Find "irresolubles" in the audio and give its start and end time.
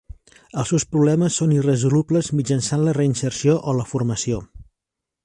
1.57-2.31